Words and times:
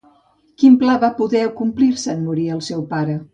Quin 0.61 0.77
pla 0.83 0.95
no 0.95 1.01
va 1.03 1.09
poder 1.19 1.43
complir-se 1.59 2.13
en 2.17 2.25
morir 2.31 2.47
el 2.57 2.65
seu 2.71 2.83
pare? 2.97 3.21